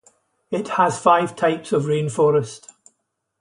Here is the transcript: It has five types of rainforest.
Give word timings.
It 0.49 0.67
has 0.69 0.97
five 0.99 1.35
types 1.35 1.71
of 1.71 1.83
rainforest. 1.83 2.65